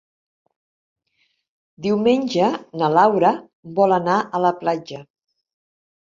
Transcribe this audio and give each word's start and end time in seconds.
Diumenge 1.85 2.47
na 2.81 2.89
Laura 2.93 3.31
vol 3.81 3.93
anar 3.99 4.15
a 4.39 4.41
la 4.47 4.51
platja. 4.63 5.03